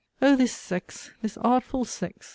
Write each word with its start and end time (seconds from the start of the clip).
O 0.19 0.35
this 0.35 0.51
sex! 0.51 1.11
this 1.21 1.37
artful 1.37 1.85
sex! 1.85 2.29